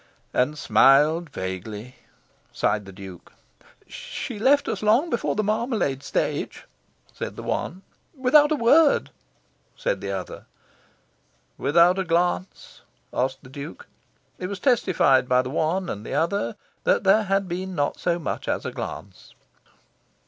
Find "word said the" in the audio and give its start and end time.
8.55-10.09